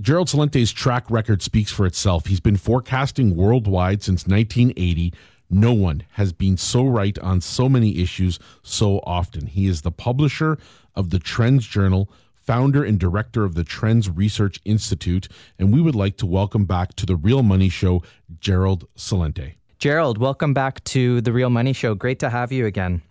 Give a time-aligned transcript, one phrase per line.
[0.00, 2.26] Gerald Celente's track record speaks for itself.
[2.26, 5.12] He's been forecasting worldwide since 1980.
[5.50, 9.46] No one has been so right on so many issues so often.
[9.46, 10.56] He is the publisher
[10.94, 15.28] of the Trends Journal, founder and director of the Trends Research Institute,
[15.58, 18.02] and we would like to welcome back to the Real Money Show,
[18.40, 19.56] Gerald Celente.
[19.78, 21.94] Gerald, welcome back to the Real Money Show.
[21.94, 23.02] Great to have you again.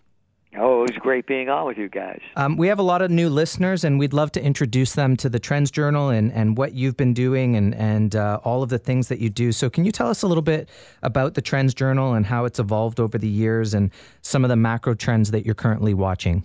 [0.90, 2.20] It was great being on with you guys.
[2.36, 5.30] Um, we have a lot of new listeners, and we'd love to introduce them to
[5.30, 8.80] the Trends Journal and, and what you've been doing and, and uh, all of the
[8.80, 9.52] things that you do.
[9.52, 10.68] So, can you tell us a little bit
[11.04, 13.92] about the Trends Journal and how it's evolved over the years and
[14.24, 16.44] some of the macro trends that you're currently watching?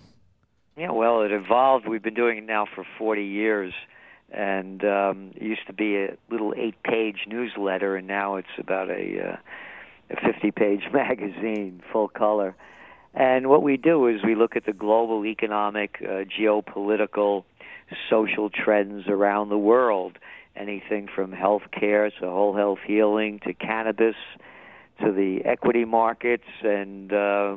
[0.77, 1.89] Yeah, well, it evolved.
[1.89, 3.73] We've been doing it now for 40 years.
[4.31, 8.91] And um, it used to be a little eight page newsletter, and now it's about
[8.91, 9.39] a,
[10.11, 12.55] uh, a 50 page magazine, full color.
[13.15, 17.45] And what we do is we look at the global economic, uh, geopolitical,
[18.11, 20.19] social trends around the world.
[20.57, 24.17] Anything from healthcare to whole health healing to cannabis
[25.01, 27.57] to the equity markets and uh,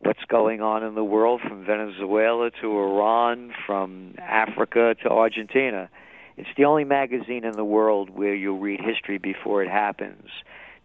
[0.00, 5.90] what's going on in the world from Venezuela to Iran, from Africa to Argentina.
[6.36, 10.28] It's the only magazine in the world where you'll read history before it happens.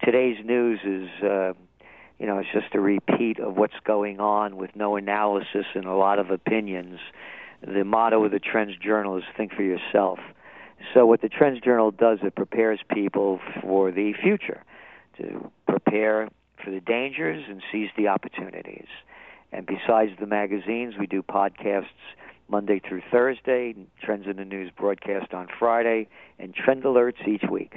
[0.03, 1.23] Today's news is.
[1.23, 1.53] Uh,
[2.19, 5.95] you know, it's just a repeat of what's going on with no analysis and a
[5.95, 6.99] lot of opinions.
[7.65, 10.19] The motto of the Trends Journal is think for yourself.
[10.93, 14.63] So what the Trends Journal does, it prepares people for the future,
[15.17, 16.29] to prepare
[16.63, 18.87] for the dangers and seize the opportunities.
[19.51, 21.85] And besides the magazines, we do podcasts
[22.47, 27.75] Monday through Thursday, Trends in the News broadcast on Friday, and trend alerts each week.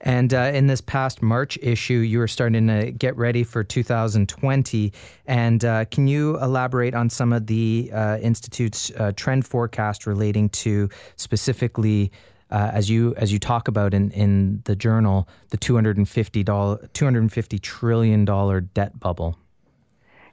[0.00, 4.92] And uh, in this past March issue, you were starting to get ready for 2020.
[5.26, 10.48] And uh, can you elaborate on some of the uh, Institute's uh, trend forecast relating
[10.50, 12.12] to specifically?
[12.52, 16.08] Uh, as you as you talk about in, in the journal, the two hundred and
[16.08, 19.38] fifty dollar two hundred and fifty trillion dollar debt bubble.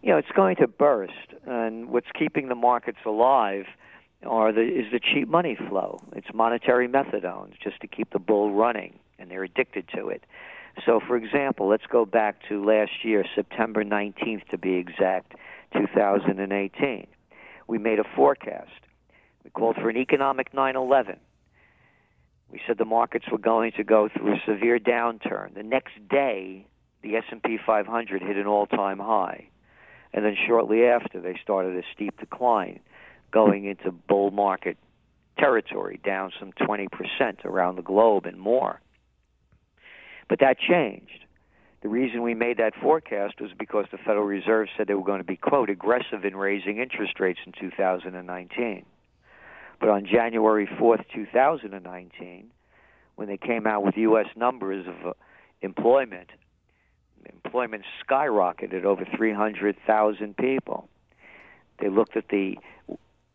[0.02, 1.13] You know, it's going to burst,
[1.46, 3.66] and what's keeping the markets alive
[4.25, 6.01] are the, is the cheap money flow.
[6.16, 10.23] It's monetary methadones just to keep the bull running and they're addicted to it.
[10.85, 15.33] So, for example, let's go back to last year, September 19th to be exact,
[15.73, 17.07] 2018.
[17.67, 18.69] We made a forecast.
[19.44, 21.17] We called for an economic 9 11.
[22.50, 25.53] We said the markets were going to go through a severe downturn.
[25.53, 26.66] The next day,
[27.01, 29.50] the S&P 500 hit an all-time high.
[30.13, 32.79] And then shortly after, they started a steep decline,
[33.31, 34.77] going into bull market
[35.38, 36.88] territory, down some 20%
[37.45, 38.81] around the globe and more.
[40.29, 41.25] But that changed.
[41.81, 45.19] The reason we made that forecast was because the Federal Reserve said they were going
[45.19, 48.85] to be, quote, aggressive in raising interest rates in 2019.
[49.79, 52.49] But on January 4th, 2019,
[53.15, 54.25] when they came out with U.S.
[54.35, 55.13] numbers of uh,
[55.61, 56.29] employment,
[57.25, 60.89] employment skyrocketed over 300,000 people.
[61.79, 62.57] They looked at the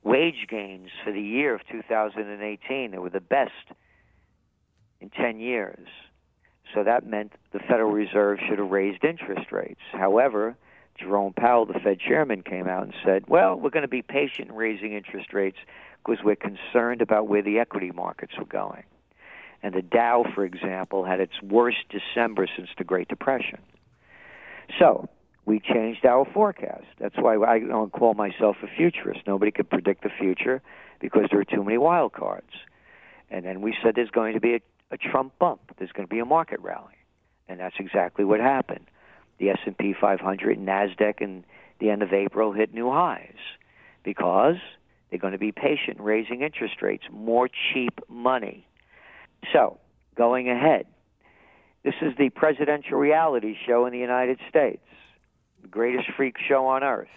[0.03, 2.91] wage gains for the year of 2018.
[2.91, 3.53] They were the best
[5.01, 5.87] in 10 years.
[6.75, 9.81] So that meant the Federal Reserve should have raised interest rates.
[9.93, 10.57] However,
[10.99, 14.49] Jerome Powell, the Fed chairman, came out and said, well, we're going to be patient
[14.51, 15.59] in raising interest rates
[16.05, 18.85] because we're concerned about where the equity markets were going.
[19.63, 23.61] And the Dow, for example, had its worst December since the Great Depression.
[24.79, 25.09] So
[25.45, 26.87] we changed our forecast.
[26.99, 29.21] That's why I don't call myself a futurist.
[29.27, 30.63] Nobody could predict the future
[31.01, 32.51] because there are too many wild cards.
[33.31, 34.61] And then we said there's going to be a
[34.93, 35.61] a Trump bump.
[35.79, 36.95] There's going to be a market rally,
[37.49, 38.87] and that's exactly what happened.
[39.39, 41.45] The S&P 500 and Nasdaq in
[41.81, 43.35] the end of April hit new highs
[44.05, 44.57] because
[45.11, 48.67] they're going to be patient raising interest rates, more cheap money.
[49.53, 49.79] So,
[50.15, 50.87] going ahead,
[51.83, 54.83] this is the presidential reality show in the United States,
[55.63, 57.09] the greatest freak show on earth.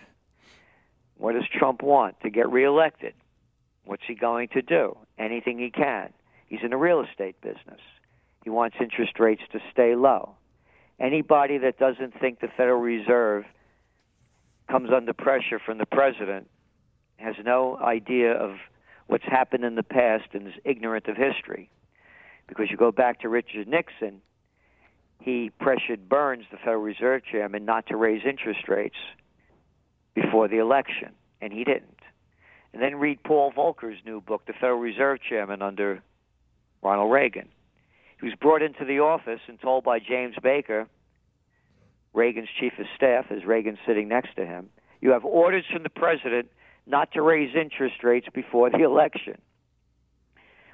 [1.17, 2.19] What does Trump want?
[2.21, 3.13] To get reelected.
[3.85, 4.97] What's he going to do?
[5.19, 6.11] Anything he can.
[6.47, 7.81] He's in the real estate business.
[8.43, 10.35] He wants interest rates to stay low.
[10.99, 13.45] Anybody that doesn't think the Federal Reserve
[14.69, 16.49] comes under pressure from the president
[17.17, 18.57] has no idea of
[19.07, 21.69] what's happened in the past and is ignorant of history.
[22.47, 24.21] Because you go back to Richard Nixon,
[25.19, 28.95] he pressured Burns, the Federal Reserve Chairman, not to raise interest rates
[30.13, 31.09] before the election,
[31.41, 31.99] and he didn't.
[32.73, 36.03] And then read Paul Volcker's new book, The Federal Reserve Chairman under
[36.81, 37.49] Ronald Reagan.
[38.19, 40.87] He was brought into the office and told by James Baker,
[42.13, 44.69] Reagan's chief of staff, as Reagan's sitting next to him,
[45.01, 46.49] you have orders from the president
[46.87, 49.37] not to raise interest rates before the election.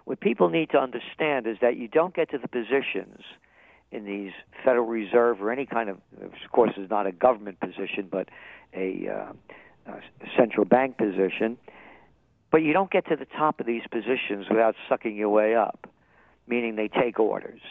[0.05, 3.21] what people need to understand is that you don't get to the positions
[3.91, 4.31] in these
[4.63, 8.29] Federal Reserve or any kind of, of course, is not a government position, but
[8.73, 10.01] a, uh, a
[10.37, 11.57] central bank position.
[12.51, 15.87] But you don't get to the top of these positions without sucking your way up,
[16.47, 17.61] meaning they take orders.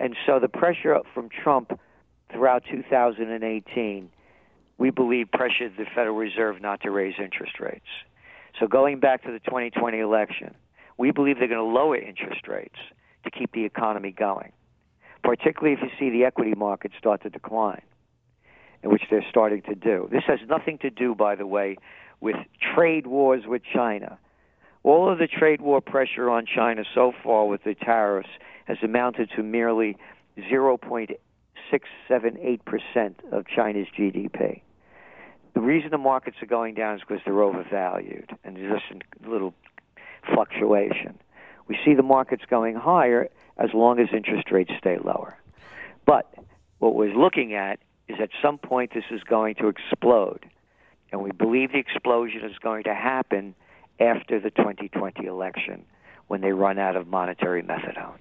[0.00, 1.78] And so the pressure from Trump
[2.32, 4.10] throughout 2018,
[4.78, 7.86] we believe pressured the Federal Reserve not to raise interest rates.
[8.58, 10.54] So going back to the 2020 election,
[10.96, 12.78] we believe they're going to lower interest rates
[13.24, 14.52] to keep the economy going,
[15.22, 17.82] particularly if you see the equity markets start to decline,
[18.82, 20.08] which they're starting to do.
[20.10, 21.76] This has nothing to do, by the way,
[22.24, 22.36] with
[22.74, 24.18] trade wars with China.
[24.82, 28.30] All of the trade war pressure on China so far with the tariffs
[28.64, 29.98] has amounted to merely
[30.38, 31.18] 0.678%
[33.30, 34.62] of China's GDP.
[35.52, 39.28] The reason the markets are going down is because they're overvalued and there's just a
[39.28, 39.52] little
[40.34, 41.18] fluctuation.
[41.68, 43.28] We see the markets going higher
[43.58, 45.36] as long as interest rates stay lower.
[46.06, 46.34] But
[46.78, 50.46] what we're looking at is at some point this is going to explode.
[51.14, 53.54] And we believe the explosion is going to happen
[54.00, 55.84] after the 2020 election
[56.26, 58.16] when they run out of monetary methadone.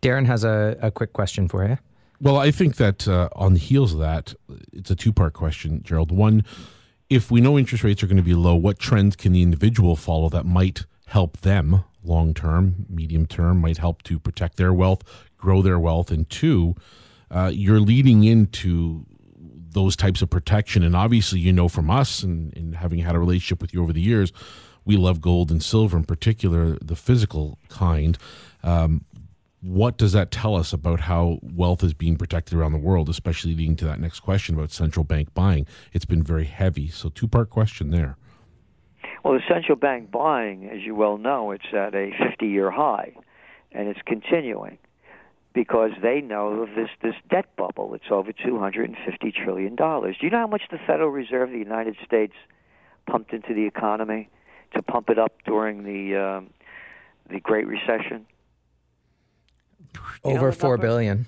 [0.00, 1.76] Darren has a, a quick question for you.
[2.20, 4.32] Well, I think that uh, on the heels of that,
[4.72, 6.12] it's a two part question, Gerald.
[6.12, 6.44] One,
[7.08, 9.96] if we know interest rates are going to be low, what trends can the individual
[9.96, 15.02] follow that might help them long term, medium term, might help to protect their wealth,
[15.36, 16.12] grow their wealth?
[16.12, 16.76] And two,
[17.28, 19.04] uh, you're leading into
[19.72, 20.82] those types of protection.
[20.82, 23.92] And obviously, you know from us and, and having had a relationship with you over
[23.92, 24.32] the years,
[24.84, 28.18] we love gold and silver, in particular, the physical kind.
[28.62, 29.04] Um,
[29.60, 33.54] what does that tell us about how wealth is being protected around the world, especially
[33.54, 35.66] leading to that next question about central bank buying?
[35.92, 36.88] It's been very heavy.
[36.88, 38.16] So, two part question there.
[39.22, 43.12] Well, the central bank buying, as you well know, it's at a 50 year high,
[43.72, 44.78] and it's continuing
[45.52, 47.94] because they know of this, this debt bubble.
[47.94, 48.94] It's over $250
[49.34, 49.74] trillion.
[49.74, 52.34] Do you know how much the Federal Reserve of the United States
[53.06, 54.28] pumped into the economy
[54.74, 56.50] to pump it up during the, um,
[57.28, 58.26] the Great Recession?
[60.24, 61.26] Over four billion.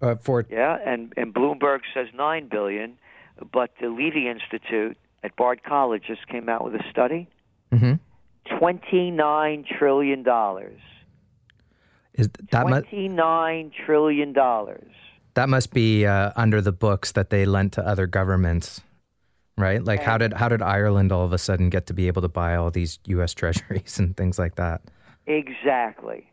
[0.00, 0.44] Uh, four.
[0.50, 2.98] Yeah, and and Bloomberg says nine billion,
[3.52, 7.28] but the Levy Institute at Bard College just came out with a study.
[7.72, 8.58] Mm-hmm.
[8.58, 10.80] Twenty-nine trillion dollars.
[12.14, 14.90] Is that twenty-nine mu- trillion dollars?
[15.34, 18.82] That must be uh, under the books that they lent to other governments,
[19.56, 19.82] right?
[19.82, 22.22] Like, and, how did how did Ireland all of a sudden get to be able
[22.22, 23.32] to buy all these U.S.
[23.40, 24.82] Treasuries and things like that?
[25.26, 26.28] Exactly.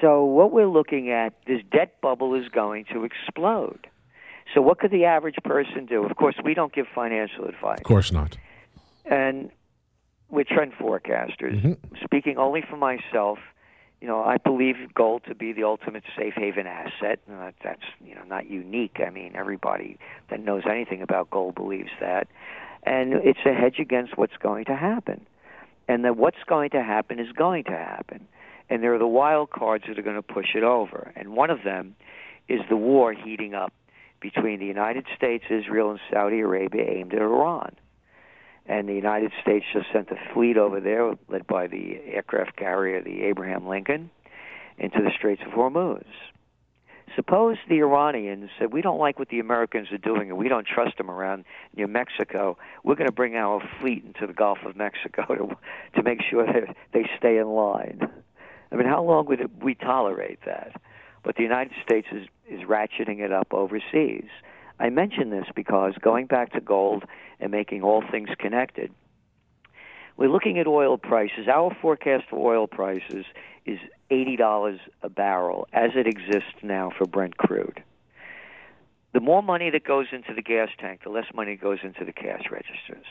[0.00, 3.86] So what we're looking at, this debt bubble is going to explode.
[4.52, 6.04] So what could the average person do?
[6.04, 7.78] Of course, we don't give financial advice.
[7.78, 8.36] Of course not.
[9.04, 9.50] And
[10.28, 11.62] we're trend forecasters.
[11.62, 12.04] Mm-hmm.
[12.04, 13.38] Speaking only for myself,
[14.02, 17.20] you know, I believe gold to be the ultimate safe haven asset.
[17.32, 19.00] Uh, that's you know not unique.
[19.04, 19.96] I mean, everybody
[20.28, 22.28] that knows anything about gold believes that,
[22.82, 25.24] and it's a hedge against what's going to happen.
[25.88, 28.26] And that what's going to happen is going to happen
[28.72, 31.12] and there are the wild cards that are going to push it over.
[31.14, 31.94] And one of them
[32.48, 33.70] is the war heating up
[34.18, 37.76] between the United States, Israel, and Saudi Arabia aimed at Iran.
[38.66, 43.02] And the United States just sent a fleet over there, led by the aircraft carrier,
[43.02, 44.10] the Abraham Lincoln,
[44.78, 46.04] into the Straits of Hormuz.
[47.16, 50.66] Suppose the Iranians said, We don't like what the Americans are doing and we don't
[50.66, 51.44] trust them around
[51.76, 52.56] near Mexico.
[52.84, 55.56] We're going to bring our fleet into the Gulf of Mexico to,
[55.96, 58.00] to make sure that they stay in line.
[58.70, 60.80] I mean, how long would we tolerate that?
[61.22, 64.28] But the United States is, is ratcheting it up overseas.
[64.82, 67.04] I mention this because going back to gold
[67.38, 68.90] and making all things connected,
[70.16, 71.46] we're looking at oil prices.
[71.46, 73.24] Our forecast for oil prices
[73.64, 73.78] is
[74.10, 77.80] $80 a barrel as it exists now for Brent crude.
[79.12, 82.12] The more money that goes into the gas tank, the less money goes into the
[82.12, 83.06] cash registers.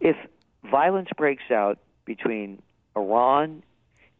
[0.00, 0.16] If
[0.68, 2.60] violence breaks out between
[2.96, 3.62] Iran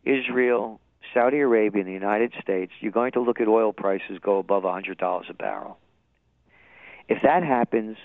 [0.04, 0.80] Israel,
[1.12, 4.62] Saudi Arabia, and the United States, you're going to look at oil prices go above
[4.62, 5.78] $100 a barrel.
[7.08, 7.96] If that happens,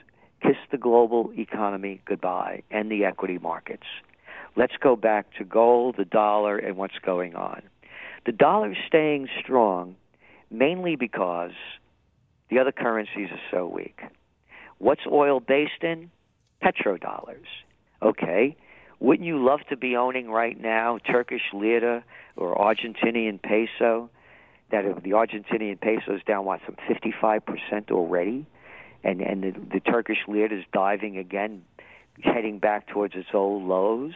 [0.42, 3.86] kiss the global economy goodbye and the equity markets.
[4.56, 7.62] Let's go back to gold, the dollar, and what's going on.
[8.26, 9.96] The dollar is staying strong
[10.50, 11.52] mainly because
[12.50, 14.02] the other currencies are so weak.
[14.80, 16.12] What's oil based in?
[16.64, 17.46] Petrodollars.
[18.02, 18.56] Okay,
[19.00, 22.04] wouldn't you love to be owning right now Turkish lira
[22.36, 24.10] or Argentinian peso?
[24.72, 28.46] That the Argentinian peso is down what some 55% already,
[29.04, 31.64] and and the, the Turkish lira is diving again,
[32.22, 34.14] heading back towards its old lows.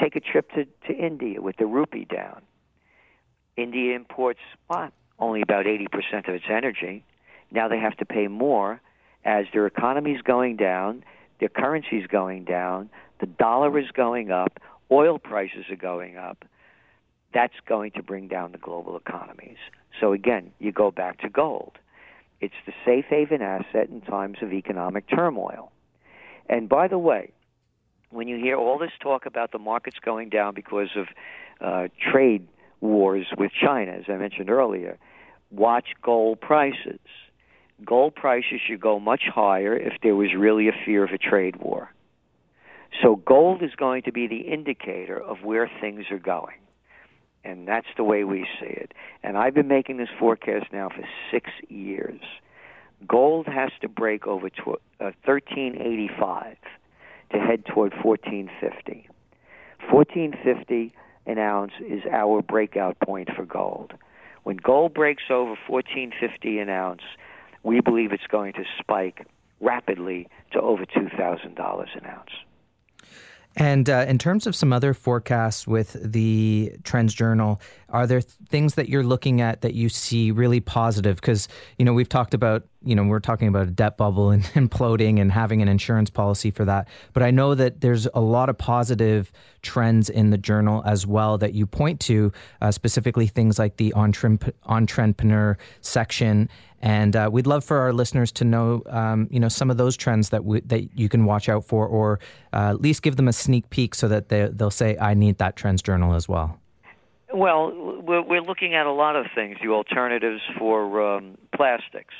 [0.00, 2.42] Take a trip to, to India with the rupee down.
[3.56, 7.04] India imports well, only about 80% of its energy.
[7.50, 8.80] Now they have to pay more
[9.24, 11.04] as their economy is going down,
[11.40, 12.88] their currency is going down,
[13.20, 16.44] the dollar is going up, oil prices are going up.
[17.34, 19.58] That's going to bring down the global economies.
[20.00, 21.72] So again, you go back to gold.
[22.40, 25.72] It's the safe haven asset in times of economic turmoil.
[26.48, 27.32] And by the way,
[28.10, 31.06] when you hear all this talk about the markets going down because of
[31.60, 32.46] uh, trade
[32.80, 34.98] wars with China, as I mentioned earlier,
[35.50, 37.00] watch gold prices.
[37.84, 41.56] Gold prices should go much higher if there was really a fear of a trade
[41.56, 41.92] war.
[43.02, 46.56] So gold is going to be the indicator of where things are going.
[47.44, 48.92] And that's the way we see it.
[49.22, 52.20] And I've been making this forecast now for six years.
[53.06, 56.56] Gold has to break over to, uh, 1385
[57.30, 59.08] to head toward 1450.
[59.90, 60.92] 1450
[61.26, 63.92] an ounce is our breakout point for gold.
[64.42, 67.02] When gold breaks over 1450 an ounce,
[67.62, 69.26] we believe it's going to spike
[69.60, 72.30] rapidly to over $2,000 an ounce.
[73.56, 78.74] And uh, in terms of some other forecasts with the Trends Journal, are there things
[78.74, 81.16] that you're looking at that you see really positive?
[81.16, 84.42] Because you know we've talked about you know we're talking about a debt bubble and
[84.54, 86.88] imploding and having an insurance policy for that.
[87.12, 91.38] But I know that there's a lot of positive trends in the journal as well
[91.38, 96.48] that you point to, uh, specifically things like the entrepreneur section.
[96.80, 99.96] And uh, we'd love for our listeners to know, um, you know, some of those
[99.96, 102.20] trends that that you can watch out for, or
[102.52, 105.38] uh, at least give them a sneak peek so that they, they'll say, "I need
[105.38, 106.58] that Trends Journal as well."
[107.32, 109.58] Well, we're, looking at a lot of things.
[109.62, 112.14] The alternatives for um, plastics.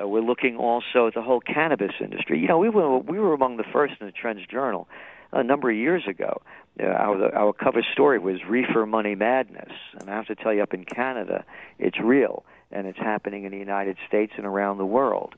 [0.00, 2.40] Uh, we're looking also at the whole cannabis industry.
[2.40, 4.88] You know, we were we were among the first in the Trends Journal
[5.32, 6.42] a number of years ago.
[6.80, 10.62] Uh, our our cover story was reefer money madness, and I have to tell you,
[10.62, 11.44] up in Canada,
[11.78, 15.34] it's real, and it's happening in the United States and around the world.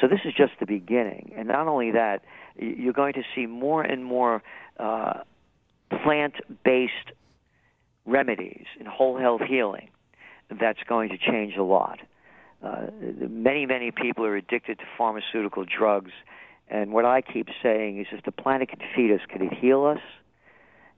[0.00, 2.24] So this is just the beginning, and not only that,
[2.56, 4.42] you're going to see more and more
[4.78, 5.20] uh,
[6.02, 7.12] plant-based
[8.06, 9.88] remedies in whole health healing
[10.58, 12.00] that's going to change a lot.
[12.62, 12.86] Uh,
[13.28, 16.10] many, many people are addicted to pharmaceutical drugs,
[16.68, 19.84] and what I keep saying is if the planet could feed us, could it heal
[19.84, 20.00] us?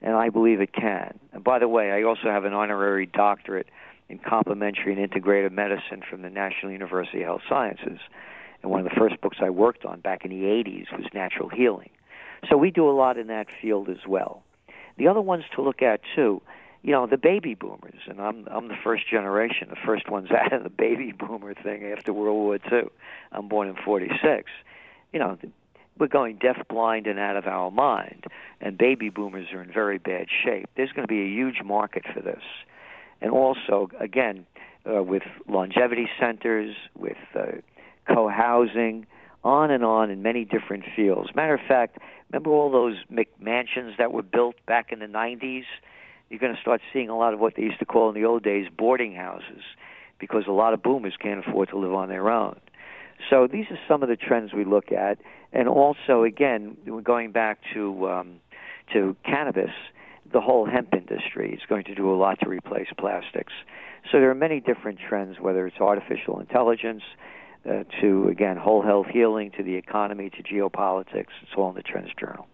[0.01, 1.19] And I believe it can.
[1.31, 3.67] And by the way, I also have an honorary doctorate
[4.09, 7.99] in complementary and integrative medicine from the National University of Health Sciences.
[8.61, 11.49] And one of the first books I worked on back in the 80s was natural
[11.49, 11.89] healing.
[12.49, 14.43] So we do a lot in that field as well.
[14.97, 16.41] The other ones to look at, too,
[16.83, 20.53] you know the baby boomers, and I'm I'm the first generation, the first ones out
[20.53, 22.89] of the baby boomer thing after World War II.
[23.31, 24.51] I'm born in '46.
[25.13, 25.37] You know,
[25.97, 28.25] we're going deaf, blind, and out of our mind,
[28.59, 30.69] and baby boomers are in very bad shape.
[30.75, 32.43] There's going to be a huge market for this,
[33.21, 34.45] and also again
[34.85, 37.45] uh, with longevity centers, with uh,
[38.13, 39.07] co-housing,
[39.45, 41.29] on and on in many different fields.
[41.33, 41.97] Matter of fact,
[42.29, 45.63] remember all those McMansions that were built back in the '90s?
[46.29, 48.25] You're going to start seeing a lot of what they used to call in the
[48.25, 49.61] old days boarding houses
[50.19, 52.59] because a lot of boomers can't afford to live on their own.
[53.29, 55.17] So these are some of the trends we look at,
[55.51, 58.39] and also again, going back to um,
[58.91, 59.71] to cannabis,
[60.31, 63.53] the whole hemp industry is going to do a lot to replace plastics.
[64.11, 67.03] So there are many different trends, whether it's artificial intelligence,
[67.69, 71.33] uh, to again whole health healing, to the economy, to geopolitics.
[71.41, 72.47] It's all in the Trends Journal.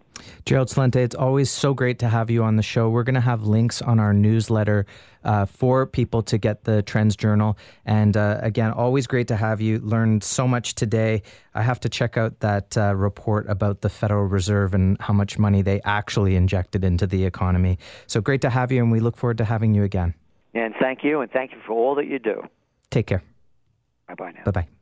[0.45, 2.89] Gerald Celente, it's always so great to have you on the show.
[2.89, 4.85] We're going to have links on our newsletter
[5.23, 7.57] uh, for people to get the Trends Journal.
[7.85, 9.79] And uh, again, always great to have you.
[9.79, 11.21] Learned so much today.
[11.53, 15.37] I have to check out that uh, report about the Federal Reserve and how much
[15.37, 17.77] money they actually injected into the economy.
[18.07, 20.13] So great to have you, and we look forward to having you again.
[20.53, 22.41] And thank you, and thank you for all that you do.
[22.89, 23.23] Take care.
[24.07, 24.43] Bye bye now.
[24.45, 24.78] Bye bye.